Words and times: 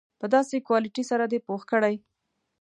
په 0.19 0.25
داسې 0.35 0.55
کوالیټي 0.67 1.03
سره 1.11 1.23
دې 1.31 1.39
پوخ 1.47 1.61
کړي. 1.71 1.95